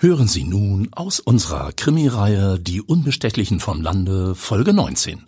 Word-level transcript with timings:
Hören 0.00 0.28
Sie 0.28 0.44
nun 0.44 0.90
aus 0.92 1.18
unserer 1.18 1.72
Krimireihe 1.72 2.60
Die 2.60 2.80
Unbestechlichen 2.80 3.58
vom 3.58 3.82
Lande 3.82 4.36
Folge 4.36 4.72
19 4.72 5.26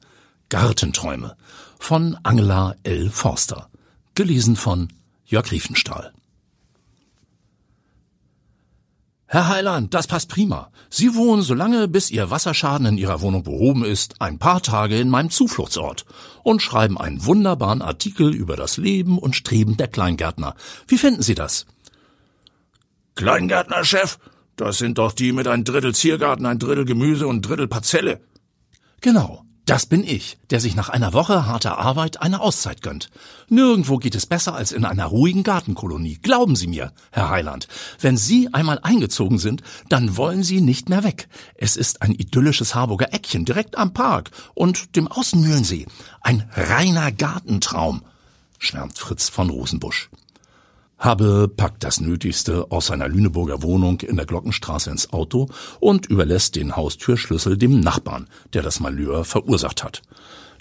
Gartenträume 0.48 1.36
von 1.80 2.17
Angela 2.23 2.76
L. 2.84 3.10
Forster. 3.10 3.68
Gelesen 4.14 4.54
von 4.54 4.92
Jörg 5.25 5.50
Riefenstahl. 5.50 6.12
Herr 9.27 9.48
Heiland, 9.48 9.93
das 9.93 10.06
passt 10.06 10.29
prima. 10.29 10.71
Sie 10.89 11.16
wohnen 11.16 11.43
so 11.43 11.55
lange, 11.55 11.89
bis 11.89 12.12
Ihr 12.12 12.30
Wasserschaden 12.30 12.87
in 12.87 12.96
Ihrer 12.96 13.23
Wohnung 13.23 13.43
behoben 13.43 13.84
ist, 13.84 14.21
ein 14.21 14.39
paar 14.39 14.62
Tage 14.62 15.00
in 15.00 15.11
meinem 15.11 15.30
Zufluchtsort 15.30 16.05
und 16.45 16.62
schreiben 16.62 16.96
einen 16.96 17.27
wunderbaren 17.27 17.82
Artikel 17.82 18.32
über 18.32 18.55
das 18.55 18.77
Leben 18.77 19.18
und 19.18 19.34
Streben 19.34 19.77
der 19.77 19.89
Kleingärtner. 19.89 20.55
Wie 20.87 20.98
finden 20.98 21.23
Sie 21.23 21.34
das? 21.34 21.66
Kleingärtnerchef, 23.16 24.21
das 24.61 24.79
sind 24.79 24.98
doch 24.98 25.12
die 25.12 25.32
mit 25.32 25.48
ein 25.48 25.64
Drittel 25.64 25.95
Ziergarten, 25.95 26.46
ein 26.46 26.59
Drittel 26.59 26.84
Gemüse 26.84 27.27
und 27.27 27.37
ein 27.37 27.42
Drittel 27.42 27.66
Parzelle. 27.66 28.20
Genau, 29.00 29.45
das 29.64 29.86
bin 29.86 30.05
ich, 30.05 30.36
der 30.50 30.60
sich 30.60 30.74
nach 30.74 30.88
einer 30.88 31.12
Woche 31.12 31.46
harter 31.46 31.78
Arbeit 31.78 32.20
eine 32.20 32.41
Auszeit 32.41 32.83
gönnt. 32.83 33.09
Nirgendwo 33.48 33.96
geht 33.96 34.14
es 34.14 34.27
besser 34.27 34.55
als 34.55 34.73
in 34.73 34.84
einer 34.84 35.06
ruhigen 35.06 35.45
Gartenkolonie. 35.45 36.19
Glauben 36.20 36.56
Sie 36.56 36.66
mir, 36.66 36.92
Herr 37.10 37.30
Heiland. 37.30 37.69
Wenn 38.00 38.16
Sie 38.16 38.52
einmal 38.52 38.80
eingezogen 38.83 39.38
sind, 39.38 39.62
dann 39.88 40.16
wollen 40.16 40.42
Sie 40.42 40.61
nicht 40.61 40.88
mehr 40.88 41.05
weg. 41.05 41.28
Es 41.55 41.77
ist 41.77 42.02
ein 42.02 42.12
idyllisches 42.12 42.74
Harburger 42.74 43.14
Eckchen 43.14 43.45
direkt 43.45 43.78
am 43.78 43.92
Park 43.95 44.30
und 44.55 44.97
dem 44.97 45.08
Außenmühlensee. 45.08 45.86
Ein 46.20 46.50
reiner 46.52 47.12
Gartentraum, 47.12 48.02
schwärmt 48.58 48.98
Fritz 48.98 49.28
von 49.28 49.48
Rosenbusch. 49.50 50.11
Habe 51.00 51.48
packt 51.48 51.82
das 51.82 51.98
Nötigste 52.00 52.70
aus 52.70 52.88
seiner 52.88 53.08
Lüneburger 53.08 53.62
Wohnung 53.62 54.02
in 54.02 54.16
der 54.16 54.27
Glockenstraße 54.27 54.91
ins 54.91 55.14
Auto 55.14 55.48
und 55.80 56.04
überlässt 56.04 56.56
den 56.56 56.77
Haustürschlüssel 56.77 57.56
dem 57.56 57.80
Nachbarn, 57.80 58.28
der 58.52 58.62
das 58.62 58.80
Malheur 58.80 59.25
verursacht 59.25 59.83
hat. 59.83 60.02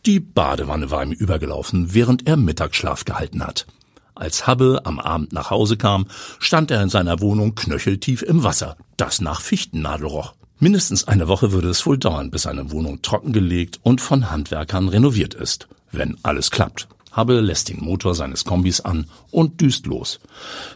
Die 0.05 0.22
Badewanne 0.22 0.91
war 0.91 1.03
ihm 1.03 1.11
übergelaufen, 1.11 1.94
während 1.94 2.25
er 2.25 2.38
Mittagsschlaf 2.38 3.03
gehalten 3.03 3.45
hat. 3.45 3.67
Als 4.16 4.47
Habbe 4.47 4.81
am 4.86 4.99
Abend 4.99 5.33
nach 5.33 5.49
Hause 5.49 5.75
kam, 5.75 6.08
stand 6.39 6.71
er 6.71 6.81
in 6.81 6.89
seiner 6.89 7.19
Wohnung 7.19 7.55
knöcheltief 7.55 8.21
im 8.21 8.44
Wasser, 8.44 8.77
das 8.95 9.19
nach 9.19 9.42
Fichtennadel 9.42 10.08
roch. 10.08 10.36
Mindestens 10.58 11.05
eine 11.05 11.27
Woche 11.27 11.52
würde 11.52 11.69
es 11.69 11.86
wohl 11.86 11.97
dauern, 11.97 12.31
bis 12.31 12.44
seine 12.44 12.71
Wohnung 12.71 13.02
trockengelegt 13.02 13.80
und 13.83 13.99
von 13.99 14.31
Handwerkern 14.31 14.88
renoviert 14.88 15.33
ist, 15.33 15.67
wenn 15.92 16.17
alles 16.23 16.49
klappt. 16.49 16.88
Hubble 17.20 17.42
lässt 17.42 17.70
den 17.70 17.84
Motor 17.84 18.16
seines 18.16 18.45
Kombis 18.45 18.80
an 18.80 19.08
und 19.30 19.59
düst 19.59 19.86
los. 19.86 20.20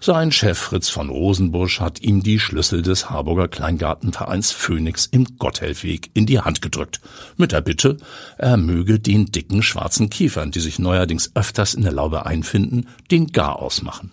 Sein 0.02 0.31
Chef 0.31 0.58
Fritz 0.58 0.89
von 0.89 1.09
Rosenbusch 1.09 1.80
hat 1.80 2.02
ihm 2.02 2.22
die 2.22 2.39
Schlüssel 2.39 2.81
des 2.81 3.09
Harburger 3.09 3.47
Kleingartenvereins 3.47 4.52
Phoenix 4.52 5.05
im 5.05 5.38
Gotthelfweg 5.38 6.11
in 6.13 6.25
die 6.25 6.41
Hand 6.41 6.61
gedrückt, 6.61 7.00
mit 7.38 7.52
der 7.52 7.61
Bitte, 7.61 7.97
er 8.38 8.58
möge 8.58 9.00
den 9.00 9.27
dicken 9.27 9.63
schwarzen 9.63 10.09
Kiefern, 10.09 10.52
die 10.52 10.59
sich 10.59 10.80
neuerdings 10.80 11.31
öfters 11.35 11.73
in 11.73 11.83
der 11.83 11.94
Laube 11.94 12.25
einfinden, 12.25 12.88
den 13.09 13.28
Gar 13.28 13.59
ausmachen. 13.59 14.11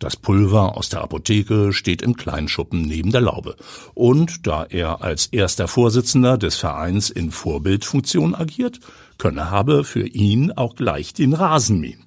Das 0.00 0.16
Pulver 0.16 0.78
aus 0.78 0.88
der 0.88 1.02
Apotheke 1.02 1.74
steht 1.74 2.00
im 2.00 2.16
Kleinschuppen 2.16 2.80
neben 2.80 3.12
der 3.12 3.20
Laube. 3.20 3.54
Und 3.92 4.46
da 4.46 4.64
er 4.64 5.02
als 5.02 5.26
erster 5.26 5.68
Vorsitzender 5.68 6.38
des 6.38 6.56
Vereins 6.56 7.10
in 7.10 7.30
Vorbildfunktion 7.30 8.34
agiert, 8.34 8.80
könne 9.18 9.50
Habe 9.50 9.84
für 9.84 10.06
ihn 10.06 10.52
auch 10.52 10.74
gleich 10.74 11.12
den 11.12 11.34
Rasen 11.34 11.80
mähen, 11.80 12.02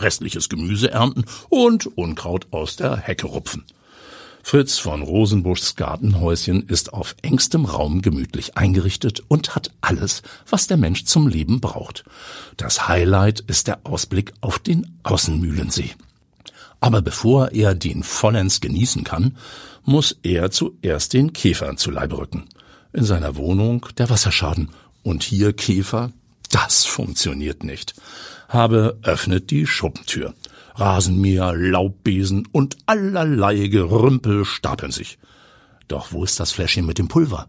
restliches 0.00 0.48
Gemüse 0.48 0.90
ernten 0.90 1.26
und 1.50 1.86
Unkraut 1.98 2.46
aus 2.50 2.76
der 2.76 2.96
Hecke 2.96 3.26
rupfen. 3.26 3.66
Fritz 4.42 4.78
von 4.78 5.02
Rosenbuschs 5.02 5.76
Gartenhäuschen 5.76 6.62
ist 6.62 6.94
auf 6.94 7.14
engstem 7.20 7.66
Raum 7.66 8.00
gemütlich 8.00 8.56
eingerichtet 8.56 9.22
und 9.28 9.54
hat 9.54 9.70
alles, 9.82 10.22
was 10.48 10.66
der 10.66 10.78
Mensch 10.78 11.04
zum 11.04 11.28
Leben 11.28 11.60
braucht. 11.60 12.04
Das 12.56 12.88
Highlight 12.88 13.40
ist 13.40 13.66
der 13.66 13.80
Ausblick 13.84 14.32
auf 14.40 14.58
den 14.58 14.98
Außenmühlensee. 15.02 15.90
Aber 16.80 17.02
bevor 17.02 17.52
er 17.52 17.74
den 17.74 18.02
vollends 18.02 18.60
genießen 18.60 19.04
kann, 19.04 19.36
muss 19.84 20.18
er 20.22 20.50
zuerst 20.50 21.12
den 21.12 21.32
Käfern 21.32 21.76
zu 21.76 21.90
Leibe 21.90 22.18
rücken. 22.18 22.44
In 22.92 23.04
seiner 23.04 23.36
Wohnung 23.36 23.86
der 23.96 24.10
Wasserschaden 24.10 24.70
und 25.02 25.22
hier 25.22 25.52
Käfer, 25.52 26.12
das 26.50 26.84
funktioniert 26.84 27.64
nicht. 27.64 27.94
Habe 28.48 28.98
öffnet 29.02 29.50
die 29.50 29.66
Schuppentür. 29.66 30.34
Rasenmäher, 30.74 31.54
Laubbesen 31.54 32.46
und 32.52 32.76
allerlei 32.86 33.66
Gerümpel 33.66 34.44
stapeln 34.44 34.92
sich. 34.92 35.18
Doch 35.88 36.12
wo 36.12 36.22
ist 36.22 36.38
das 36.38 36.52
Fläschchen 36.52 36.86
mit 36.86 36.98
dem 36.98 37.08
Pulver? 37.08 37.46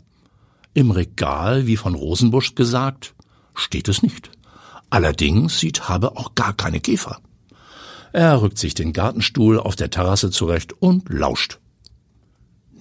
Im 0.73 0.91
Regal, 0.91 1.67
wie 1.67 1.77
von 1.77 1.93
Rosenbusch 1.93 2.55
gesagt, 2.55 3.13
steht 3.53 3.87
es 3.87 4.01
nicht. 4.01 4.31
Allerdings 4.89 5.59
sieht 5.59 5.89
Habe 5.89 6.17
auch 6.17 6.33
gar 6.35 6.53
keine 6.53 6.79
Käfer. 6.79 7.19
Er 8.11 8.41
rückt 8.41 8.57
sich 8.57 8.73
den 8.73 8.93
Gartenstuhl 8.93 9.59
auf 9.59 9.75
der 9.75 9.89
Terrasse 9.89 10.31
zurecht 10.31 10.73
und 10.73 11.09
lauscht. 11.09 11.59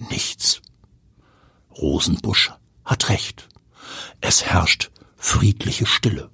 Nichts. 0.09 0.61
Rosenbusch 1.77 2.51
hat 2.83 3.09
recht. 3.09 3.47
Es 4.21 4.45
herrscht 4.45 4.91
friedliche 5.17 5.85
Stille. 5.85 6.29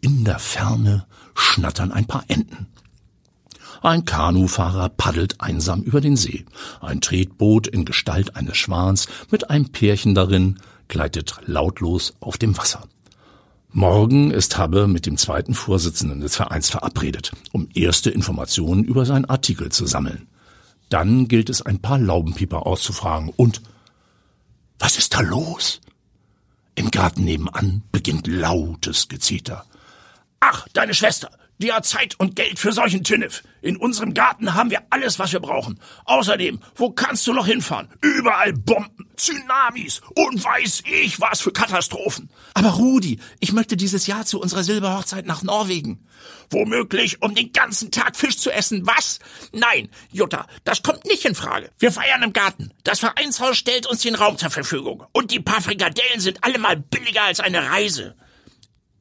In 0.00 0.24
der 0.24 0.38
Ferne 0.38 1.06
schnattern 1.34 1.92
ein 1.92 2.06
paar 2.06 2.24
Enten. 2.28 2.66
Ein 3.82 4.04
Kanufahrer 4.04 4.90
paddelt 4.90 5.40
einsam 5.40 5.82
über 5.82 6.00
den 6.00 6.16
See. 6.16 6.44
Ein 6.80 7.00
Tretboot 7.00 7.66
in 7.66 7.84
Gestalt 7.84 8.36
eines 8.36 8.58
Schwans 8.58 9.08
mit 9.30 9.48
einem 9.48 9.70
Pärchen 9.70 10.14
darin 10.14 10.60
gleitet 10.88 11.36
lautlos 11.46 12.14
auf 12.20 12.36
dem 12.36 12.58
Wasser. 12.58 12.86
Morgen 13.72 14.32
ist 14.32 14.58
Habbe 14.58 14.88
mit 14.88 15.06
dem 15.06 15.16
zweiten 15.16 15.54
Vorsitzenden 15.54 16.20
des 16.20 16.34
Vereins 16.34 16.68
verabredet, 16.68 17.30
um 17.52 17.68
erste 17.72 18.10
Informationen 18.10 18.82
über 18.82 19.06
seinen 19.06 19.26
Artikel 19.26 19.70
zu 19.70 19.86
sammeln. 19.86 20.26
Dann 20.88 21.28
gilt 21.28 21.48
es, 21.48 21.62
ein 21.62 21.80
paar 21.80 21.98
Laubenpieper 21.98 22.66
auszufragen 22.66 23.32
und 23.36 23.62
was 24.80 24.98
ist 24.98 25.14
da 25.14 25.20
los? 25.20 25.80
Im 26.74 26.90
Garten 26.90 27.22
nebenan 27.22 27.82
beginnt 27.92 28.26
lautes 28.26 29.06
Gezeter. 29.06 29.64
Ach, 30.40 30.66
deine 30.72 30.94
Schwester, 30.94 31.30
die 31.60 31.72
Zeit 31.82 32.18
und 32.18 32.36
Geld 32.36 32.58
für 32.58 32.72
solchen 32.72 33.04
Tünnef. 33.04 33.42
In 33.62 33.76
unserem 33.76 34.14
Garten 34.14 34.54
haben 34.54 34.70
wir 34.70 34.82
alles, 34.90 35.18
was 35.18 35.32
wir 35.32 35.40
brauchen. 35.40 35.78
Außerdem, 36.06 36.60
wo 36.74 36.90
kannst 36.90 37.26
du 37.26 37.32
noch 37.32 37.46
hinfahren? 37.46 37.88
Überall 38.00 38.52
Bomben, 38.54 39.10
Tsunamis 39.16 40.00
und 40.14 40.42
weiß 40.42 40.82
ich 40.86 41.20
was 41.20 41.42
für 41.42 41.52
Katastrophen. 41.52 42.30
Aber 42.54 42.70
Rudi, 42.70 43.20
ich 43.38 43.52
möchte 43.52 43.76
dieses 43.76 44.06
Jahr 44.06 44.24
zu 44.24 44.40
unserer 44.40 44.62
Silberhochzeit 44.62 45.26
nach 45.26 45.42
Norwegen. 45.42 46.06
Womöglich, 46.50 47.22
um 47.22 47.34
den 47.34 47.52
ganzen 47.52 47.90
Tag 47.90 48.16
Fisch 48.16 48.38
zu 48.38 48.50
essen. 48.50 48.86
Was? 48.86 49.20
Nein, 49.52 49.88
Jutta, 50.10 50.46
das 50.64 50.82
kommt 50.82 51.04
nicht 51.04 51.24
in 51.24 51.34
Frage. 51.34 51.70
Wir 51.78 51.92
feiern 51.92 52.22
im 52.22 52.32
Garten. 52.32 52.72
Das 52.82 53.00
Vereinshaus 53.00 53.56
stellt 53.56 53.86
uns 53.86 54.00
den 54.00 54.14
Raum 54.14 54.38
zur 54.38 54.50
Verfügung. 54.50 55.04
Und 55.12 55.30
die 55.30 55.40
paar 55.40 55.60
Frikadellen 55.60 56.20
sind 56.20 56.42
allemal 56.42 56.76
billiger 56.76 57.22
als 57.22 57.40
eine 57.40 57.70
Reise. 57.70 58.16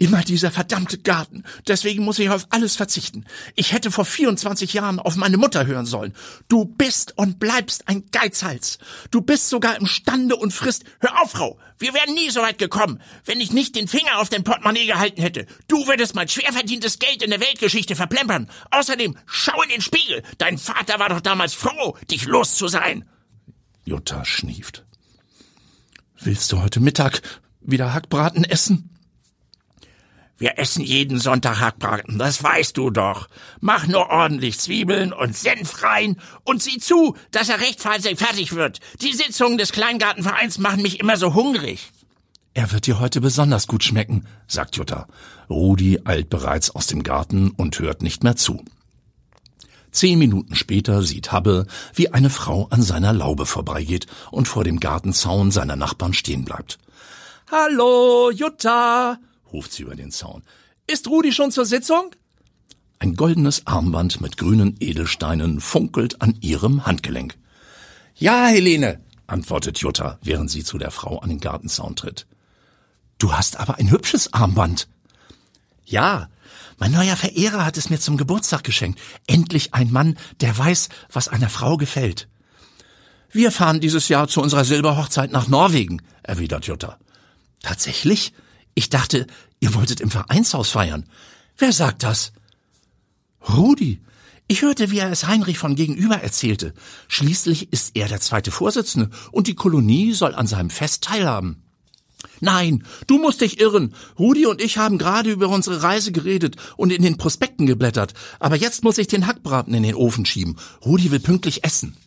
Immer 0.01 0.23
dieser 0.23 0.49
verdammte 0.49 0.97
Garten. 0.97 1.43
Deswegen 1.67 2.05
muss 2.05 2.19
ich 2.19 2.29
auf 2.29 2.47
alles 2.51 2.77
verzichten. 2.77 3.25
Ich 3.55 3.73
hätte 3.73 3.91
vor 3.91 4.05
24 4.05 4.71
Jahren 4.71 4.97
auf 4.97 5.17
meine 5.17 5.35
Mutter 5.35 5.65
hören 5.65 5.85
sollen. 5.85 6.15
Du 6.47 6.63
bist 6.63 7.17
und 7.17 7.37
bleibst 7.37 7.89
ein 7.89 8.05
Geizhals. 8.09 8.79
Du 9.11 9.19
bist 9.19 9.49
sogar 9.49 9.75
imstande 9.75 10.37
und 10.37 10.53
frisst. 10.53 10.85
Hör 11.01 11.21
auf, 11.21 11.31
Frau. 11.31 11.59
Wir 11.79 11.93
wären 11.93 12.13
nie 12.13 12.29
so 12.29 12.41
weit 12.41 12.59
gekommen, 12.59 13.01
wenn 13.25 13.41
ich 13.41 13.51
nicht 13.51 13.75
den 13.75 13.89
Finger 13.89 14.19
auf 14.19 14.29
den 14.29 14.45
Portemonnaie 14.45 14.85
gehalten 14.85 15.21
hätte. 15.21 15.45
Du 15.67 15.85
würdest 15.85 16.15
mein 16.15 16.29
schwer 16.29 16.53
verdientes 16.53 16.99
Geld 16.99 17.21
in 17.21 17.31
der 17.31 17.41
Weltgeschichte 17.41 17.97
verplempern. 17.97 18.49
Außerdem, 18.71 19.17
schau 19.25 19.61
in 19.63 19.69
den 19.69 19.81
Spiegel. 19.81 20.23
Dein 20.37 20.57
Vater 20.57 20.99
war 20.99 21.09
doch 21.09 21.21
damals 21.21 21.53
froh, 21.53 21.97
dich 22.09 22.23
los 22.25 22.55
zu 22.55 22.69
sein. 22.69 23.03
Jutta 23.83 24.23
schnieft. 24.23 24.85
Willst 26.21 26.49
du 26.53 26.61
heute 26.61 26.79
Mittag 26.79 27.21
wieder 27.59 27.93
Hackbraten 27.93 28.45
essen? 28.45 28.95
Wir 30.39 30.57
essen 30.57 30.83
jeden 30.85 31.19
Sonntag 31.19 31.59
Hackbraten, 31.59 32.17
das 32.17 32.41
weißt 32.41 32.77
du 32.77 32.89
doch. 32.89 33.27
Mach 33.59 33.87
nur 33.87 34.09
ordentlich 34.09 34.57
Zwiebeln 34.57 35.11
und 35.11 35.35
Senf 35.35 35.83
rein 35.83 36.15
und 36.45 36.63
sieh 36.63 36.77
zu, 36.77 37.17
dass 37.31 37.49
er 37.49 37.59
rechtzeitig 37.59 38.17
fertig 38.17 38.55
wird. 38.55 38.79
Die 39.01 39.11
Sitzungen 39.11 39.57
des 39.57 39.73
Kleingartenvereins 39.73 40.57
machen 40.57 40.81
mich 40.81 41.01
immer 41.01 41.17
so 41.17 41.33
hungrig. 41.33 41.91
Er 42.53 42.71
wird 42.71 42.87
dir 42.87 43.01
heute 43.01 43.19
besonders 43.19 43.67
gut 43.67 43.83
schmecken, 43.83 44.27
sagt 44.47 44.77
Jutta. 44.77 45.07
Rudi 45.49 45.99
eilt 46.05 46.29
bereits 46.29 46.71
aus 46.71 46.87
dem 46.87 47.03
Garten 47.03 47.51
und 47.51 47.77
hört 47.79 48.01
nicht 48.01 48.23
mehr 48.23 48.37
zu. 48.37 48.63
Zehn 49.91 50.19
Minuten 50.19 50.55
später 50.55 51.03
sieht 51.03 51.33
Habbe, 51.33 51.67
wie 51.93 52.13
eine 52.13 52.29
Frau 52.29 52.67
an 52.69 52.81
seiner 52.81 53.11
Laube 53.11 53.45
vorbeigeht 53.45 54.07
und 54.31 54.47
vor 54.47 54.63
dem 54.63 54.79
Gartenzaun 54.79 55.51
seiner 55.51 55.75
Nachbarn 55.75 56.13
stehen 56.13 56.45
bleibt. 56.45 56.77
Hallo, 57.51 58.31
Jutta, 58.31 59.17
ruft 59.53 59.71
sie 59.71 59.83
über 59.83 59.95
den 59.95 60.11
Zaun. 60.11 60.43
Ist 60.87 61.07
Rudi 61.07 61.31
schon 61.31 61.51
zur 61.51 61.65
Sitzung? 61.65 62.15
Ein 62.99 63.15
goldenes 63.15 63.65
Armband 63.65 64.21
mit 64.21 64.37
grünen 64.37 64.75
Edelsteinen 64.79 65.61
funkelt 65.61 66.21
an 66.21 66.37
ihrem 66.41 66.85
Handgelenk. 66.85 67.37
Ja, 68.15 68.47
Helene, 68.47 68.99
antwortet 69.27 69.77
Jutta, 69.77 70.19
während 70.21 70.51
sie 70.51 70.63
zu 70.63 70.77
der 70.77 70.91
Frau 70.91 71.19
an 71.19 71.29
den 71.29 71.39
Gartenzaun 71.39 71.95
tritt. 71.95 72.27
Du 73.17 73.33
hast 73.33 73.57
aber 73.57 73.77
ein 73.77 73.91
hübsches 73.91 74.33
Armband. 74.33 74.87
Ja, 75.85 76.29
mein 76.77 76.91
neuer 76.91 77.15
Verehrer 77.15 77.65
hat 77.65 77.77
es 77.77 77.89
mir 77.89 77.99
zum 77.99 78.17
Geburtstag 78.17 78.63
geschenkt. 78.63 78.99
Endlich 79.27 79.73
ein 79.73 79.91
Mann, 79.91 80.17
der 80.41 80.57
weiß, 80.57 80.89
was 81.11 81.27
einer 81.27 81.49
Frau 81.49 81.77
gefällt. 81.77 82.27
Wir 83.31 83.51
fahren 83.51 83.79
dieses 83.79 84.07
Jahr 84.07 84.27
zu 84.27 84.41
unserer 84.41 84.65
Silberhochzeit 84.65 85.31
nach 85.31 85.47
Norwegen, 85.47 86.01
erwidert 86.23 86.65
Jutta. 86.65 86.97
Tatsächlich? 87.61 88.33
Ich 88.79 88.87
dachte, 88.87 89.27
ihr 89.59 89.73
wolltet 89.73 89.99
im 89.99 90.09
Vereinshaus 90.09 90.69
feiern. 90.69 91.03
Wer 91.57 91.73
sagt 91.73 92.01
das? 92.01 92.31
Rudi. 93.49 93.99
Ich 94.47 94.61
hörte, 94.61 94.89
wie 94.89 94.99
er 94.99 95.11
es 95.11 95.27
Heinrich 95.27 95.57
von 95.57 95.75
gegenüber 95.75 96.21
erzählte. 96.21 96.73
Schließlich 97.09 97.73
ist 97.73 97.91
er 97.95 98.07
der 98.07 98.21
zweite 98.21 98.51
Vorsitzende 98.51 99.09
und 99.33 99.47
die 99.47 99.53
Kolonie 99.53 100.13
soll 100.13 100.33
an 100.33 100.47
seinem 100.47 100.69
Fest 100.69 101.03
teilhaben. 101.03 101.61
Nein, 102.39 102.85
du 103.05 103.17
musst 103.17 103.41
dich 103.41 103.59
irren. 103.59 103.93
Rudi 104.17 104.45
und 104.45 104.61
ich 104.61 104.77
haben 104.77 104.97
gerade 104.97 105.29
über 105.29 105.49
unsere 105.49 105.83
Reise 105.83 106.13
geredet 106.13 106.55
und 106.77 106.93
in 106.93 107.01
den 107.01 107.17
Prospekten 107.17 107.65
geblättert. 107.65 108.13
Aber 108.39 108.55
jetzt 108.55 108.85
muss 108.85 108.97
ich 108.97 109.07
den 109.07 109.27
Hackbraten 109.27 109.73
in 109.73 109.83
den 109.83 109.95
Ofen 109.95 110.25
schieben. 110.25 110.55
Rudi 110.85 111.11
will 111.11 111.19
pünktlich 111.19 111.65
essen. 111.65 111.97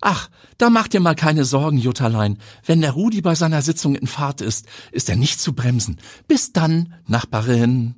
Ach, 0.00 0.28
da 0.58 0.70
mach 0.70 0.88
dir 0.88 1.00
mal 1.00 1.14
keine 1.14 1.44
Sorgen, 1.44 1.78
Jutterlein. 1.78 2.38
Wenn 2.64 2.80
der 2.80 2.92
Rudi 2.92 3.22
bei 3.22 3.34
seiner 3.34 3.62
Sitzung 3.62 3.94
in 3.94 4.06
Fahrt 4.06 4.40
ist, 4.40 4.66
ist 4.92 5.08
er 5.08 5.16
nicht 5.16 5.40
zu 5.40 5.54
bremsen. 5.54 5.98
Bis 6.28 6.52
dann, 6.52 6.94
Nachbarin. 7.06 7.94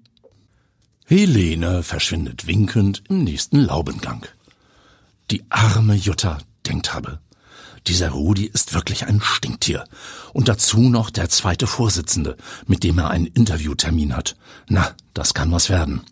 Helene 1.06 1.82
verschwindet 1.82 2.46
winkend 2.46 3.02
im 3.08 3.24
nächsten 3.24 3.60
Laubengang. 3.60 4.26
Die 5.30 5.44
arme 5.50 5.94
Jutta, 5.94 6.38
denkt 6.66 6.94
Habe. 6.94 7.20
Dieser 7.86 8.10
Rudi 8.10 8.44
ist 8.44 8.74
wirklich 8.74 9.06
ein 9.06 9.20
Stinktier. 9.22 9.84
Und 10.32 10.48
dazu 10.48 10.80
noch 10.80 11.10
der 11.10 11.30
zweite 11.30 11.66
Vorsitzende, 11.66 12.36
mit 12.66 12.84
dem 12.84 12.98
er 12.98 13.10
einen 13.10 13.26
Interviewtermin 13.26 14.14
hat. 14.14 14.36
Na, 14.68 14.94
das 15.14 15.32
kann 15.32 15.50
was 15.50 15.70
werden. 15.70 16.02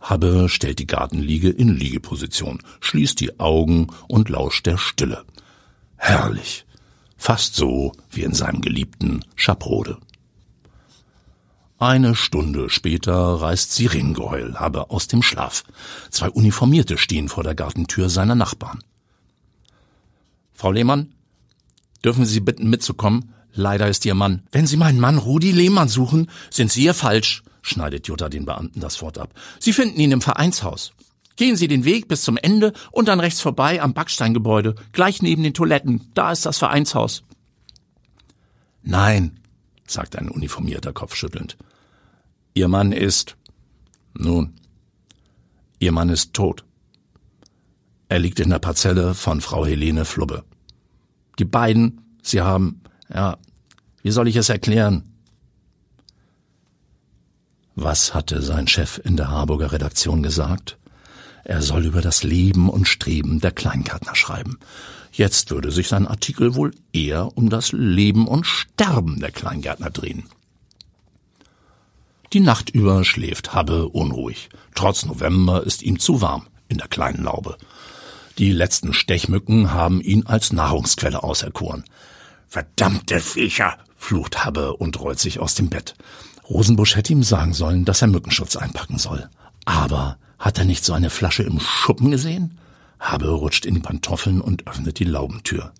Habbe 0.00 0.48
stellt 0.48 0.78
die 0.78 0.86
Gartenliege 0.86 1.50
in 1.50 1.76
Liegeposition, 1.76 2.60
schließt 2.80 3.20
die 3.20 3.40
Augen 3.40 3.88
und 4.06 4.28
lauscht 4.28 4.66
der 4.66 4.78
Stille. 4.78 5.24
Herrlich. 5.96 6.64
Fast 7.16 7.56
so 7.56 7.92
wie 8.10 8.22
in 8.22 8.32
seinem 8.32 8.60
geliebten 8.60 9.24
Schaprode. 9.34 9.98
Eine 11.80 12.14
Stunde 12.14 12.70
später 12.70 13.12
reißt 13.12 13.72
Sirenengeheul 13.72 14.54
Habbe 14.54 14.90
aus 14.90 15.08
dem 15.08 15.22
Schlaf. 15.22 15.64
Zwei 16.10 16.30
Uniformierte 16.30 16.96
stehen 16.96 17.28
vor 17.28 17.44
der 17.44 17.54
Gartentür 17.54 18.08
seiner 18.08 18.34
Nachbarn. 18.34 18.80
Frau 20.52 20.72
Lehmann, 20.72 21.12
dürfen 22.04 22.24
Sie 22.24 22.40
bitten 22.40 22.70
mitzukommen? 22.70 23.32
Leider 23.52 23.88
ist 23.88 24.04
Ihr 24.06 24.14
Mann. 24.14 24.42
Wenn 24.50 24.66
Sie 24.66 24.76
meinen 24.76 25.00
Mann 25.00 25.18
Rudi 25.18 25.52
Lehmann 25.52 25.88
suchen, 25.88 26.30
sind 26.50 26.70
Sie 26.70 26.82
hier 26.82 26.94
falsch 26.94 27.42
schneidet 27.62 28.06
Jutta 28.08 28.28
den 28.28 28.44
Beamten 28.44 28.80
das 28.80 29.00
Wort 29.02 29.18
ab. 29.18 29.34
Sie 29.58 29.72
finden 29.72 30.00
ihn 30.00 30.12
im 30.12 30.20
Vereinshaus. 30.20 30.92
Gehen 31.36 31.56
Sie 31.56 31.68
den 31.68 31.84
Weg 31.84 32.08
bis 32.08 32.22
zum 32.22 32.36
Ende 32.36 32.72
und 32.90 33.06
dann 33.06 33.20
rechts 33.20 33.40
vorbei 33.40 33.80
am 33.80 33.94
Backsteingebäude, 33.94 34.74
gleich 34.92 35.22
neben 35.22 35.44
den 35.44 35.54
Toiletten. 35.54 36.10
Da 36.14 36.32
ist 36.32 36.44
das 36.44 36.58
Vereinshaus. 36.58 37.22
Nein, 38.82 39.38
sagt 39.86 40.16
ein 40.16 40.30
uniformierter 40.30 40.92
kopfschüttelnd. 40.92 41.56
Ihr 42.54 42.68
Mann 42.68 42.90
ist. 42.90 43.36
Nun, 44.14 44.58
Ihr 45.78 45.92
Mann 45.92 46.08
ist 46.08 46.34
tot. 46.34 46.64
Er 48.08 48.18
liegt 48.18 48.40
in 48.40 48.50
der 48.50 48.58
Parzelle 48.58 49.14
von 49.14 49.40
Frau 49.40 49.64
Helene 49.64 50.04
Flubbe. 50.04 50.44
Die 51.38 51.44
beiden, 51.44 52.00
sie 52.22 52.40
haben, 52.40 52.80
ja, 53.12 53.38
wie 54.02 54.10
soll 54.10 54.28
ich 54.28 54.36
es 54.36 54.48
erklären? 54.48 55.17
Was 57.80 58.12
hatte 58.12 58.42
sein 58.42 58.66
Chef 58.66 59.00
in 59.04 59.16
der 59.16 59.30
Harburger 59.30 59.70
Redaktion 59.70 60.24
gesagt? 60.24 60.78
Er 61.44 61.62
soll 61.62 61.84
über 61.84 62.00
das 62.00 62.24
Leben 62.24 62.68
und 62.68 62.88
Streben 62.88 63.40
der 63.40 63.52
Kleingärtner 63.52 64.16
schreiben. 64.16 64.58
Jetzt 65.12 65.52
würde 65.52 65.70
sich 65.70 65.86
sein 65.86 66.08
Artikel 66.08 66.56
wohl 66.56 66.72
eher 66.92 67.36
um 67.38 67.50
das 67.50 67.70
Leben 67.70 68.26
und 68.26 68.46
Sterben 68.48 69.20
der 69.20 69.30
Kleingärtner 69.30 69.90
drehen. 69.90 70.24
Die 72.32 72.40
Nacht 72.40 72.68
über 72.68 73.04
schläft 73.04 73.54
Habbe 73.54 73.88
unruhig. 73.90 74.48
Trotz 74.74 75.06
November 75.06 75.62
ist 75.62 75.84
ihm 75.84 76.00
zu 76.00 76.20
warm 76.20 76.48
in 76.68 76.78
der 76.78 76.88
kleinen 76.88 77.22
Laube. 77.22 77.56
Die 78.38 78.50
letzten 78.50 78.92
Stechmücken 78.92 79.72
haben 79.72 80.00
ihn 80.00 80.26
als 80.26 80.52
Nahrungsquelle 80.52 81.22
auserkoren. 81.22 81.84
Verdammte 82.48 83.20
Viecher, 83.20 83.78
flucht 83.96 84.44
Habbe 84.44 84.74
und 84.74 84.98
rollt 84.98 85.20
sich 85.20 85.38
aus 85.38 85.54
dem 85.54 85.70
Bett. 85.70 85.94
Rosenbusch 86.48 86.96
hätte 86.96 87.12
ihm 87.12 87.22
sagen 87.22 87.52
sollen, 87.52 87.84
dass 87.84 88.02
er 88.02 88.08
Mückenschutz 88.08 88.56
einpacken 88.56 88.98
soll. 88.98 89.28
Aber 89.64 90.18
hat 90.38 90.58
er 90.58 90.64
nicht 90.64 90.84
so 90.84 90.92
eine 90.92 91.10
Flasche 91.10 91.42
im 91.42 91.60
Schuppen 91.60 92.10
gesehen? 92.10 92.58
Habe 92.98 93.28
rutscht 93.28 93.66
in 93.66 93.74
die 93.74 93.80
Pantoffeln 93.80 94.40
und 94.40 94.66
öffnet 94.66 94.98
die 94.98 95.04
Laubentür. 95.04 95.72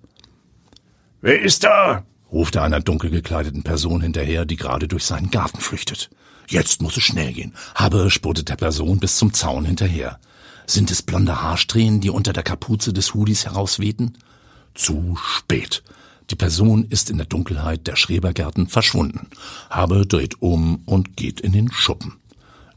Wer 1.20 1.41
ist 1.41 1.65
da? 1.65 2.05
ruft 2.31 2.56
er 2.56 2.62
einer 2.62 2.81
dunkel 2.81 3.11
gekleideten 3.11 3.62
Person 3.62 4.03
hinterher, 4.03 4.44
die 4.44 4.56
gerade 4.56 4.87
durch 4.87 5.05
seinen 5.05 5.31
Garten 5.31 5.61
flüchtet. 5.61 6.11
Jetzt 6.47 6.82
muss 6.82 6.97
es 6.97 7.03
schnell 7.03 7.32
gehen. 7.32 7.55
Habe 7.75 8.11
spurtet 8.11 8.49
der 8.49 8.56
Person 8.56 8.99
bis 8.99 9.17
zum 9.17 9.32
Zaun 9.32 9.64
hinterher. 9.64 10.19
Sind 10.67 10.91
es 10.91 11.03
blonde 11.03 11.41
Haarsträhnen, 11.41 12.00
die 12.00 12.11
unter 12.11 12.32
der 12.35 12.43
Kapuze 12.43 12.93
des 12.93 13.14
Hudis 13.14 13.47
herauswehten? 13.47 14.19
Zu 14.75 15.17
spät. 15.17 15.82
Die 16.30 16.36
Person 16.36 16.84
ist 16.84 17.08
in 17.10 17.16
der 17.16 17.26
Dunkelheit 17.26 17.86
der 17.86 17.96
Schrebergärten 17.96 18.69
verschwunden. 18.69 19.28
Habe 19.70 20.06
dreht 20.06 20.42
um 20.42 20.82
und 20.84 21.16
geht 21.16 21.40
in 21.40 21.52
den 21.52 21.72
Schuppen. 21.72 22.16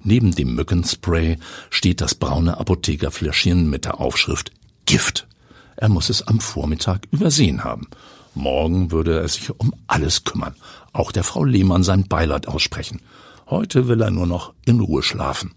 Neben 0.03 0.33
dem 0.33 0.56
Mückenspray 0.56 1.38
steht 1.69 2.01
das 2.01 2.15
braune 2.15 2.57
Apothekerfläschchen 2.57 3.69
mit 3.69 3.86
der 3.86 4.00
Aufschrift 4.00 4.51
Gift. 4.86 5.27
Er 5.75 5.89
muss 5.89 6.09
es 6.09 6.27
am 6.27 6.39
Vormittag 6.39 7.07
übersehen 7.12 7.63
haben. 7.63 7.88
Morgen 8.33 8.92
würde 8.92 9.19
er 9.19 9.27
sich 9.27 9.50
um 9.59 9.74
alles 9.88 10.24
kümmern, 10.24 10.56
auch 10.94 11.12
der 11.12 11.24
Frau 11.24 11.44
Lehmann 11.44 11.83
sein 11.83 12.07
Beileid 12.07 12.48
aussprechen. 12.48 13.01
Heute 13.50 13.88
will 13.88 14.01
er 14.01 14.12
nur 14.12 14.27
noch 14.27 14.53
in 14.65 14.80
Ruhe 14.80 15.03
schlafen. 15.03 15.53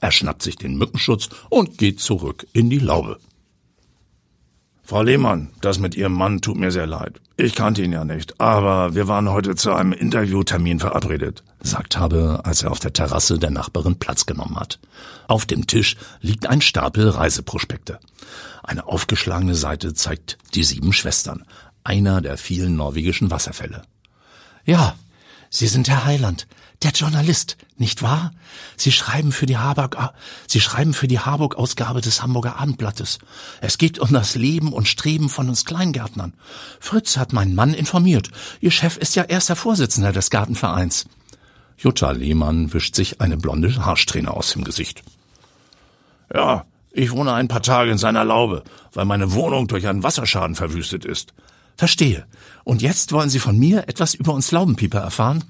Er 0.00 0.12
schnappt 0.12 0.42
sich 0.42 0.56
den 0.56 0.76
Mückenschutz 0.76 1.28
und 1.50 1.76
geht 1.78 1.98
zurück 2.00 2.46
in 2.52 2.70
die 2.70 2.78
Laube. 2.78 3.18
Frau 4.86 5.00
Lehmann, 5.00 5.48
das 5.62 5.78
mit 5.78 5.94
Ihrem 5.94 6.12
Mann 6.12 6.42
tut 6.42 6.58
mir 6.58 6.70
sehr 6.70 6.86
leid. 6.86 7.18
Ich 7.38 7.54
kannte 7.54 7.82
ihn 7.82 7.92
ja 7.92 8.04
nicht, 8.04 8.38
aber 8.38 8.94
wir 8.94 9.08
waren 9.08 9.30
heute 9.30 9.56
zu 9.56 9.72
einem 9.72 9.94
Interviewtermin 9.94 10.78
verabredet, 10.78 11.42
sagt 11.62 11.96
Habe, 11.96 12.40
als 12.44 12.62
er 12.62 12.70
auf 12.70 12.80
der 12.80 12.92
Terrasse 12.92 13.38
der 13.38 13.50
Nachbarin 13.50 13.98
Platz 13.98 14.26
genommen 14.26 14.56
hat. 14.56 14.78
Auf 15.26 15.46
dem 15.46 15.66
Tisch 15.66 15.96
liegt 16.20 16.46
ein 16.46 16.60
Stapel 16.60 17.08
Reiseprospekte. 17.08 17.98
Eine 18.62 18.86
aufgeschlagene 18.86 19.54
Seite 19.54 19.94
zeigt 19.94 20.36
die 20.52 20.64
sieben 20.64 20.92
Schwestern, 20.92 21.44
einer 21.82 22.20
der 22.20 22.36
vielen 22.36 22.76
norwegischen 22.76 23.30
Wasserfälle. 23.30 23.82
Ja, 24.66 24.96
Sie 25.54 25.68
sind 25.68 25.88
Herr 25.88 26.04
Heiland, 26.04 26.48
der 26.82 26.90
Journalist, 26.90 27.56
nicht 27.78 28.02
wahr? 28.02 28.32
Sie 28.76 28.90
schreiben 28.90 29.30
für 29.30 29.46
die 29.46 29.56
Harburg, 29.56 29.96
Sie 30.48 30.60
schreiben 30.60 30.92
für 30.92 31.06
die 31.06 31.20
Harburg-Ausgabe 31.20 32.00
des 32.00 32.24
Hamburger 32.24 32.58
Abendblattes. 32.58 33.20
Es 33.60 33.78
geht 33.78 34.00
um 34.00 34.12
das 34.12 34.34
Leben 34.34 34.72
und 34.72 34.88
Streben 34.88 35.28
von 35.28 35.48
uns 35.48 35.64
Kleingärtnern. 35.64 36.34
Fritz 36.80 37.16
hat 37.18 37.32
meinen 37.32 37.54
Mann 37.54 37.72
informiert. 37.72 38.32
Ihr 38.60 38.72
Chef 38.72 38.96
ist 38.96 39.14
ja 39.14 39.22
erster 39.22 39.54
Vorsitzender 39.54 40.10
des 40.10 40.28
Gartenvereins. 40.28 41.04
Jutta 41.78 42.10
Lehmann 42.10 42.72
wischt 42.72 42.96
sich 42.96 43.20
eine 43.20 43.36
blonde 43.36 43.76
Haarsträhne 43.76 44.32
aus 44.32 44.50
dem 44.54 44.64
Gesicht. 44.64 45.04
Ja, 46.34 46.64
ich 46.90 47.12
wohne 47.12 47.32
ein 47.32 47.46
paar 47.46 47.62
Tage 47.62 47.92
in 47.92 47.98
seiner 47.98 48.24
Laube, 48.24 48.64
weil 48.92 49.04
meine 49.04 49.34
Wohnung 49.34 49.68
durch 49.68 49.86
einen 49.86 50.02
Wasserschaden 50.02 50.56
verwüstet 50.56 51.04
ist. 51.04 51.32
Verstehe. 51.76 52.26
Und 52.64 52.82
jetzt 52.82 53.12
wollen 53.12 53.30
Sie 53.30 53.40
von 53.40 53.58
mir 53.58 53.88
etwas 53.88 54.14
über 54.14 54.32
uns 54.32 54.52
Laubenpieper 54.52 55.00
erfahren? 55.00 55.44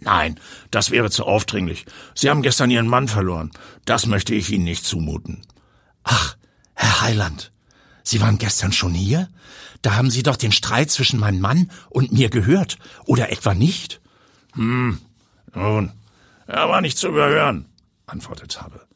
Nein, 0.00 0.38
das 0.70 0.90
wäre 0.90 1.10
zu 1.10 1.24
aufdringlich. 1.24 1.86
Sie 2.14 2.30
haben 2.30 2.42
gestern 2.42 2.70
Ihren 2.70 2.86
Mann 2.86 3.08
verloren. 3.08 3.50
Das 3.86 4.06
möchte 4.06 4.34
ich 4.34 4.50
Ihnen 4.50 4.64
nicht 4.64 4.84
zumuten. 4.84 5.42
Ach, 6.04 6.36
Herr 6.74 7.00
Heiland, 7.00 7.52
Sie 8.02 8.20
waren 8.20 8.38
gestern 8.38 8.72
schon 8.72 8.94
hier? 8.94 9.28
Da 9.82 9.96
haben 9.96 10.10
Sie 10.10 10.22
doch 10.22 10.36
den 10.36 10.52
Streit 10.52 10.90
zwischen 10.90 11.18
meinem 11.18 11.40
Mann 11.40 11.70
und 11.90 12.12
mir 12.12 12.30
gehört, 12.30 12.78
oder 13.04 13.32
etwa 13.32 13.54
nicht? 13.54 14.00
Hm, 14.54 15.00
nun, 15.54 15.92
er 16.46 16.68
war 16.68 16.80
nicht 16.80 16.98
zu 16.98 17.08
überhören, 17.08 17.66
antwortet 18.06 18.60
Habe. 18.62 18.86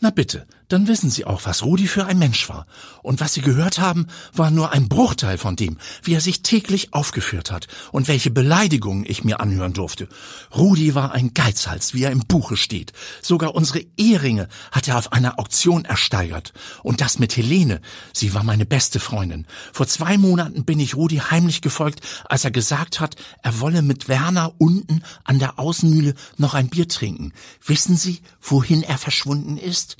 Na 0.00 0.10
bitte, 0.10 0.46
dann 0.68 0.88
wissen 0.88 1.10
Sie 1.10 1.24
auch, 1.24 1.42
was 1.44 1.62
Rudi 1.62 1.86
für 1.86 2.06
ein 2.06 2.18
Mensch 2.18 2.48
war. 2.48 2.66
Und 3.02 3.20
was 3.20 3.34
Sie 3.34 3.42
gehört 3.42 3.78
haben, 3.78 4.06
war 4.32 4.50
nur 4.50 4.72
ein 4.72 4.88
Bruchteil 4.88 5.38
von 5.38 5.56
dem, 5.56 5.78
wie 6.02 6.14
er 6.14 6.20
sich 6.20 6.42
täglich 6.42 6.94
aufgeführt 6.94 7.50
hat 7.50 7.66
und 7.92 8.08
welche 8.08 8.30
Beleidigungen 8.30 9.04
ich 9.06 9.24
mir 9.24 9.40
anhören 9.40 9.74
durfte. 9.74 10.08
Rudi 10.54 10.94
war 10.94 11.12
ein 11.12 11.34
Geizhals, 11.34 11.92
wie 11.94 12.04
er 12.04 12.12
im 12.12 12.20
Buche 12.20 12.56
steht. 12.56 12.92
Sogar 13.20 13.54
unsere 13.54 13.84
Eheringe 13.96 14.48
hat 14.72 14.88
er 14.88 14.98
auf 14.98 15.12
einer 15.12 15.38
Auktion 15.38 15.84
ersteigert. 15.84 16.52
Und 16.82 17.00
das 17.00 17.18
mit 17.18 17.36
Helene. 17.36 17.80
Sie 18.12 18.32
war 18.34 18.42
meine 18.42 18.66
beste 18.66 19.00
Freundin. 19.00 19.46
Vor 19.72 19.86
zwei 19.86 20.16
Monaten 20.16 20.64
bin 20.64 20.80
ich 20.80 20.94
Rudi 20.94 21.16
heimlich 21.16 21.60
gefolgt, 21.60 22.00
als 22.24 22.44
er 22.44 22.50
gesagt 22.50 23.00
hat, 23.00 23.16
er 23.42 23.60
wolle 23.60 23.82
mit 23.82 24.08
Werner 24.08 24.54
unten 24.58 25.02
an 25.24 25.38
der 25.38 25.58
Außenmühle 25.58 26.14
noch 26.36 26.54
ein 26.54 26.68
Bier 26.68 26.88
trinken. 26.88 27.32
Wissen 27.64 27.96
Sie, 27.96 28.20
wohin 28.40 28.82
er 28.82 28.98
verschwunden 28.98 29.58
ist? 29.58 29.96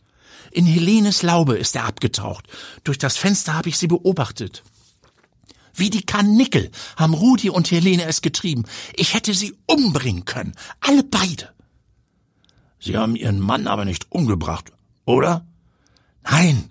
In 0.54 0.66
Helenes 0.66 1.22
Laube 1.22 1.58
ist 1.58 1.74
er 1.74 1.84
abgetaucht. 1.84 2.46
Durch 2.84 2.96
das 2.96 3.16
Fenster 3.16 3.54
habe 3.54 3.68
ich 3.68 3.76
sie 3.76 3.88
beobachtet. 3.88 4.62
Wie 5.74 5.90
die 5.90 6.06
Karnickel 6.06 6.70
haben 6.96 7.12
Rudi 7.12 7.50
und 7.50 7.72
Helene 7.72 8.04
es 8.04 8.22
getrieben. 8.22 8.64
Ich 8.94 9.14
hätte 9.14 9.34
sie 9.34 9.56
umbringen 9.66 10.24
können. 10.24 10.54
Alle 10.78 11.02
beide. 11.02 11.50
Sie 12.78 12.96
haben 12.96 13.16
Ihren 13.16 13.40
Mann 13.40 13.66
aber 13.66 13.84
nicht 13.84 14.12
umgebracht, 14.12 14.70
oder? 15.04 15.44
Nein. 16.22 16.70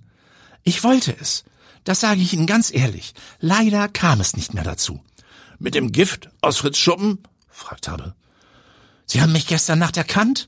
Ich 0.63 0.85
wollte 0.85 1.13
es. 1.19 1.43
Das 1.83 1.99
sage 1.99 2.21
ich 2.21 2.31
Ihnen 2.31 2.47
ganz 2.47 2.73
ehrlich. 2.73 3.13
Leider 3.41 3.89
kam 3.89 4.21
es 4.21 4.37
nicht 4.37 4.53
mehr 4.53 4.63
dazu. 4.63 5.03
Mit 5.59 5.75
dem 5.75 5.91
Gift 5.91 6.29
aus 6.39 6.55
Fritz 6.59 6.77
Schuppen? 6.77 7.19
fragt 7.49 7.89
Habe. 7.89 8.15
Sie 9.07 9.21
haben 9.21 9.33
mich 9.33 9.47
gestern 9.47 9.79
Nacht 9.79 9.97
erkannt? 9.97 10.47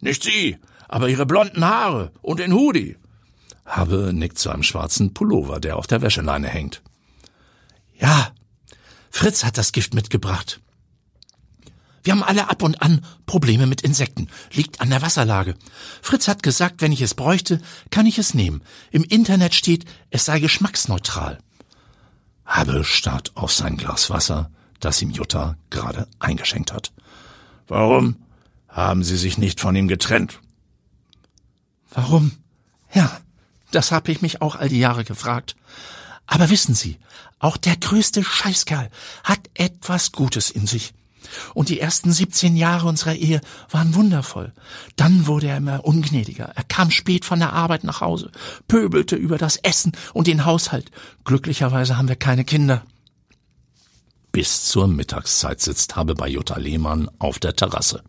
Nicht 0.00 0.22
Sie, 0.22 0.56
aber 0.92 1.08
ihre 1.08 1.24
blonden 1.24 1.64
Haare 1.64 2.12
und 2.20 2.38
den 2.38 2.52
Hoodie. 2.52 2.98
Habe 3.64 4.12
nickt 4.12 4.38
zu 4.38 4.50
einem 4.50 4.62
schwarzen 4.62 5.14
Pullover, 5.14 5.58
der 5.58 5.78
auf 5.78 5.86
der 5.86 6.02
Wäscheleine 6.02 6.48
hängt. 6.48 6.82
Ja, 7.98 8.32
Fritz 9.10 9.42
hat 9.42 9.56
das 9.56 9.72
Gift 9.72 9.94
mitgebracht. 9.94 10.60
Wir 12.02 12.12
haben 12.12 12.22
alle 12.22 12.50
ab 12.50 12.62
und 12.62 12.82
an 12.82 13.02
Probleme 13.24 13.66
mit 13.66 13.80
Insekten. 13.80 14.28
Liegt 14.52 14.82
an 14.82 14.90
der 14.90 15.00
Wasserlage. 15.00 15.54
Fritz 16.02 16.28
hat 16.28 16.42
gesagt, 16.42 16.82
wenn 16.82 16.92
ich 16.92 17.00
es 17.00 17.14
bräuchte, 17.14 17.62
kann 17.90 18.04
ich 18.04 18.18
es 18.18 18.34
nehmen. 18.34 18.60
Im 18.90 19.04
Internet 19.04 19.54
steht, 19.54 19.86
es 20.10 20.26
sei 20.26 20.40
geschmacksneutral. 20.40 21.38
Habe 22.44 22.84
starrt 22.84 23.32
auf 23.34 23.52
sein 23.52 23.78
Glas 23.78 24.10
Wasser, 24.10 24.50
das 24.80 25.00
ihm 25.00 25.10
Jutta 25.10 25.56
gerade 25.70 26.06
eingeschenkt 26.18 26.70
hat. 26.70 26.92
Warum 27.66 28.16
haben 28.68 29.02
Sie 29.04 29.16
sich 29.16 29.38
nicht 29.38 29.58
von 29.58 29.74
ihm 29.74 29.88
getrennt? 29.88 30.40
Warum? 31.94 32.32
Ja, 32.92 33.20
das 33.70 33.92
habe 33.92 34.12
ich 34.12 34.22
mich 34.22 34.42
auch 34.42 34.56
all 34.56 34.68
die 34.68 34.78
Jahre 34.78 35.04
gefragt. 35.04 35.56
Aber 36.26 36.50
wissen 36.50 36.74
Sie, 36.74 36.98
auch 37.38 37.56
der 37.56 37.76
größte 37.76 38.22
Scheißkerl 38.22 38.90
hat 39.24 39.40
etwas 39.54 40.12
Gutes 40.12 40.50
in 40.50 40.66
sich. 40.66 40.94
Und 41.54 41.68
die 41.68 41.80
ersten 41.80 42.12
17 42.12 42.56
Jahre 42.56 42.88
unserer 42.88 43.14
Ehe 43.14 43.40
waren 43.70 43.94
wundervoll. 43.94 44.52
Dann 44.96 45.26
wurde 45.26 45.48
er 45.48 45.56
immer 45.56 45.84
ungnädiger. 45.84 46.52
Er 46.54 46.64
kam 46.64 46.90
spät 46.90 47.24
von 47.24 47.38
der 47.38 47.52
Arbeit 47.52 47.84
nach 47.84 48.00
Hause, 48.00 48.30
pöbelte 48.68 49.16
über 49.16 49.38
das 49.38 49.56
Essen 49.56 49.92
und 50.12 50.26
den 50.26 50.44
Haushalt. 50.44 50.90
Glücklicherweise 51.24 51.96
haben 51.96 52.08
wir 52.08 52.16
keine 52.16 52.44
Kinder. 52.44 52.82
Bis 54.32 54.64
zur 54.64 54.88
Mittagszeit 54.88 55.60
sitzt 55.60 55.94
Habe 55.96 56.14
bei 56.14 56.28
Jutta 56.28 56.58
Lehmann 56.58 57.10
auf 57.18 57.38
der 57.38 57.54
Terrasse. 57.54 58.02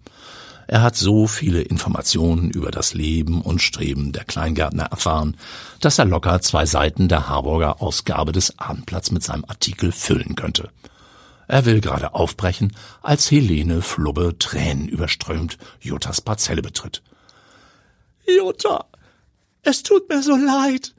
Er 0.73 0.81
hat 0.81 0.95
so 0.95 1.27
viele 1.27 1.61
Informationen 1.61 2.49
über 2.49 2.71
das 2.71 2.95
Leben 2.95 3.43
und 3.43 3.61
Streben 3.61 4.11
der 4.11 4.23
Kleingärtner 4.23 4.85
erfahren, 4.85 5.37
dass 5.81 5.99
er 5.99 6.05
locker 6.05 6.41
zwei 6.41 6.65
Seiten 6.65 7.07
der 7.07 7.29
Harburger 7.29 7.79
Ausgabe 7.79 8.31
des 8.31 8.57
Abendblatts 8.57 9.11
mit 9.11 9.21
seinem 9.21 9.45
Artikel 9.45 9.91
füllen 9.91 10.33
könnte. 10.35 10.71
Er 11.47 11.65
will 11.65 11.79
gerade 11.79 12.15
aufbrechen, 12.15 12.75
als 13.03 13.29
Helene 13.29 13.83
Flubbe 13.83 14.35
Tränen 14.39 14.87
überströmt 14.87 15.59
Juttas 15.79 16.21
Parzelle 16.21 16.63
betritt. 16.63 17.03
Jutta, 18.25 18.87
es 19.61 19.83
tut 19.83 20.09
mir 20.09 20.23
so 20.23 20.35
leid. 20.35 20.95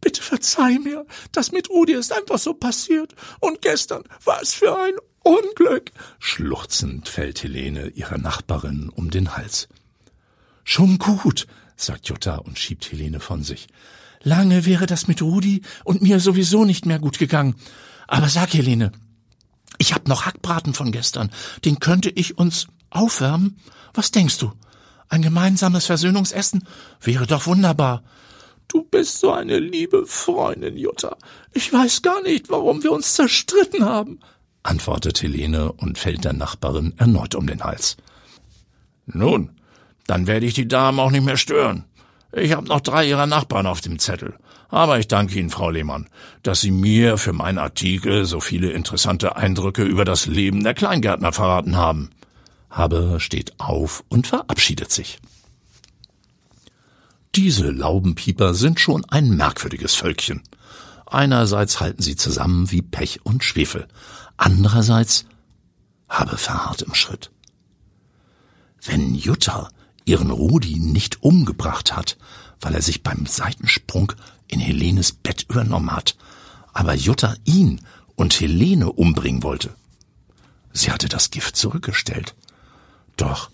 Bitte 0.00 0.22
verzeih 0.22 0.78
mir, 0.78 1.04
das 1.32 1.50
mit 1.50 1.68
Udi 1.68 1.94
ist 1.94 2.12
einfach 2.12 2.38
so 2.38 2.54
passiert. 2.54 3.16
Und 3.40 3.60
gestern 3.60 4.04
war 4.24 4.40
es 4.40 4.54
für 4.54 4.78
ein 4.78 4.94
Unglück! 5.22 5.90
Schluchzend 6.18 7.08
fällt 7.08 7.42
Helene 7.42 7.88
ihrer 7.88 8.18
Nachbarin 8.18 8.88
um 8.88 9.10
den 9.10 9.36
Hals. 9.36 9.68
Schon 10.64 10.98
gut, 10.98 11.46
sagt 11.76 12.08
Jutta 12.08 12.36
und 12.36 12.58
schiebt 12.58 12.90
Helene 12.90 13.20
von 13.20 13.42
sich. 13.42 13.68
Lange 14.22 14.66
wäre 14.66 14.86
das 14.86 15.08
mit 15.08 15.22
Rudi 15.22 15.62
und 15.84 16.02
mir 16.02 16.20
sowieso 16.20 16.64
nicht 16.64 16.86
mehr 16.86 16.98
gut 16.98 17.18
gegangen. 17.18 17.54
Aber 18.06 18.28
sag, 18.28 18.52
Helene, 18.54 18.92
ich 19.78 19.94
hab 19.94 20.08
noch 20.08 20.26
Hackbraten 20.26 20.74
von 20.74 20.92
gestern. 20.92 21.30
Den 21.64 21.80
könnte 21.80 22.10
ich 22.10 22.38
uns 22.38 22.66
aufwärmen? 22.90 23.58
Was 23.94 24.10
denkst 24.10 24.38
du? 24.38 24.52
Ein 25.08 25.22
gemeinsames 25.22 25.86
Versöhnungsessen 25.86 26.66
wäre 27.00 27.26
doch 27.26 27.46
wunderbar. 27.46 28.02
Du 28.68 28.84
bist 28.84 29.18
so 29.18 29.32
eine 29.32 29.58
liebe 29.58 30.06
Freundin, 30.06 30.76
Jutta. 30.76 31.16
Ich 31.52 31.72
weiß 31.72 32.02
gar 32.02 32.22
nicht, 32.22 32.48
warum 32.48 32.84
wir 32.84 32.92
uns 32.92 33.14
zerstritten 33.14 33.84
haben 33.84 34.20
antwortet 34.62 35.22
Helene 35.22 35.72
und 35.72 35.98
fällt 35.98 36.24
der 36.24 36.32
Nachbarin 36.32 36.94
erneut 36.96 37.34
um 37.34 37.46
den 37.46 37.62
Hals. 37.62 37.96
Nun, 39.06 39.50
dann 40.06 40.26
werde 40.26 40.46
ich 40.46 40.54
die 40.54 40.68
Damen 40.68 40.98
auch 40.98 41.10
nicht 41.10 41.24
mehr 41.24 41.36
stören. 41.36 41.84
Ich 42.32 42.52
habe 42.52 42.68
noch 42.68 42.80
drei 42.80 43.08
ihrer 43.08 43.26
Nachbarn 43.26 43.66
auf 43.66 43.80
dem 43.80 43.98
Zettel. 43.98 44.34
Aber 44.68 45.00
ich 45.00 45.08
danke 45.08 45.38
Ihnen, 45.38 45.50
Frau 45.50 45.70
Lehmann, 45.70 46.08
dass 46.44 46.60
Sie 46.60 46.70
mir 46.70 47.18
für 47.18 47.32
meinen 47.32 47.58
Artikel 47.58 48.24
so 48.24 48.38
viele 48.38 48.70
interessante 48.70 49.34
Eindrücke 49.36 49.82
über 49.82 50.04
das 50.04 50.26
Leben 50.26 50.62
der 50.62 50.74
Kleingärtner 50.74 51.32
verraten 51.32 51.76
haben. 51.76 52.10
Habe 52.70 53.18
steht 53.18 53.58
auf 53.58 54.04
und 54.08 54.28
verabschiedet 54.28 54.92
sich. 54.92 55.18
Diese 57.34 57.70
Laubenpieper 57.70 58.54
sind 58.54 58.78
schon 58.78 59.04
ein 59.06 59.30
merkwürdiges 59.30 59.94
Völkchen. 59.94 60.42
Einerseits 61.06 61.80
halten 61.80 62.02
sie 62.02 62.14
zusammen 62.14 62.70
wie 62.70 62.82
Pech 62.82 63.20
und 63.24 63.42
Schwefel, 63.42 63.88
Andererseits 64.40 65.26
habe 66.08 66.38
verharrt 66.38 66.80
im 66.80 66.94
Schritt. 66.94 67.30
Wenn 68.82 69.14
Jutta 69.14 69.68
ihren 70.06 70.30
Rudi 70.30 70.78
nicht 70.78 71.22
umgebracht 71.22 71.94
hat, 71.94 72.16
weil 72.58 72.74
er 72.74 72.80
sich 72.80 73.02
beim 73.02 73.26
Seitensprung 73.26 74.14
in 74.48 74.58
Helenes 74.58 75.12
Bett 75.12 75.44
übernommen 75.50 75.92
hat, 75.92 76.16
aber 76.72 76.94
Jutta 76.94 77.36
ihn 77.44 77.82
und 78.16 78.40
Helene 78.40 78.90
umbringen 78.90 79.42
wollte. 79.42 79.74
Sie 80.72 80.90
hatte 80.90 81.10
das 81.10 81.30
Gift 81.30 81.54
zurückgestellt. 81.54 82.34
Doch 83.18 83.50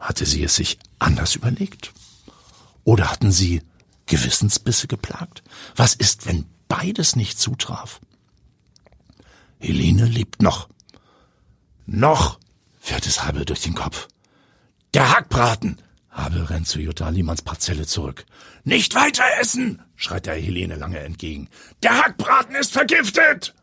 hatte 0.00 0.26
sie 0.26 0.42
es 0.42 0.56
sich 0.56 0.80
anders 0.98 1.36
überlegt? 1.36 1.92
Oder 2.82 3.08
hatten 3.08 3.30
sie 3.30 3.62
Gewissensbisse 4.06 4.88
geplagt? 4.88 5.44
Was 5.76 5.94
ist, 5.94 6.26
wenn 6.26 6.46
beides 6.66 7.14
nicht 7.14 7.38
zutraf? 7.38 8.00
Helene 9.58 10.06
lebt 10.06 10.42
noch. 10.42 10.68
Noch, 11.86 12.38
fährt 12.78 13.06
es 13.06 13.24
Habe 13.24 13.44
durch 13.44 13.62
den 13.62 13.74
Kopf. 13.74 14.08
Der 14.92 15.10
Hackbraten! 15.10 15.78
Habe 16.10 16.48
rennt 16.48 16.68
zu 16.68 16.80
Jutta 16.80 17.08
Liemanns 17.08 17.42
Parzelle 17.42 17.86
zurück. 17.86 18.24
Nicht 18.62 18.94
weiter 18.94 19.24
essen! 19.40 19.82
schreit 19.96 20.28
er 20.28 20.34
Helene 20.34 20.76
lange 20.76 21.00
entgegen. 21.00 21.48
Der 21.82 21.98
Hackbraten 21.98 22.54
ist 22.54 22.72
vergiftet! 22.72 23.54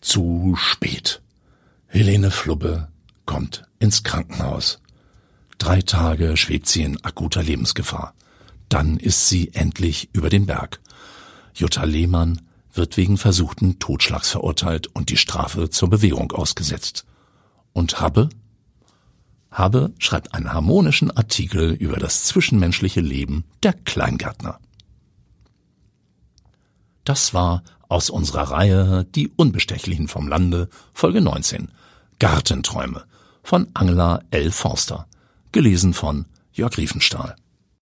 Zu 0.00 0.54
spät. 0.56 1.20
Helene 1.86 2.30
Flubbe 2.30 2.88
kommt 3.26 3.64
ins 3.78 4.02
Krankenhaus. 4.04 4.80
Drei 5.58 5.82
Tage 5.82 6.36
schwebt 6.36 6.66
sie 6.66 6.82
in 6.82 7.02
akuter 7.04 7.42
Lebensgefahr. 7.42 8.14
Dann 8.68 8.98
ist 8.98 9.28
sie 9.28 9.52
endlich 9.54 10.08
über 10.12 10.30
den 10.30 10.46
Berg. 10.46 10.80
Jutta 11.54 11.84
Lehmann 11.84 12.40
wird 12.76 12.96
wegen 12.96 13.16
versuchten 13.16 13.78
Totschlags 13.78 14.30
verurteilt 14.30 14.88
und 14.88 15.10
die 15.10 15.16
Strafe 15.16 15.70
zur 15.70 15.90
Bewährung 15.90 16.32
ausgesetzt. 16.32 17.04
Und 17.72 18.00
Habe? 18.00 18.28
Habe 19.50 19.92
schreibt 19.98 20.34
einen 20.34 20.52
harmonischen 20.52 21.10
Artikel 21.10 21.72
über 21.72 21.96
das 21.96 22.24
zwischenmenschliche 22.24 23.00
Leben 23.00 23.44
der 23.62 23.72
Kleingärtner. 23.72 24.58
Das 27.04 27.32
war 27.32 27.62
aus 27.88 28.10
unserer 28.10 28.50
Reihe 28.50 29.04
Die 29.04 29.28
Unbestechlichen 29.28 30.08
vom 30.08 30.28
Lande, 30.28 30.68
Folge 30.92 31.20
19, 31.20 31.68
Gartenträume 32.18 33.04
von 33.42 33.68
Angela 33.74 34.20
L. 34.30 34.50
Forster, 34.50 35.06
gelesen 35.52 35.94
von 35.94 36.26
Jörg 36.52 36.76
Riefenstahl. 36.76 37.36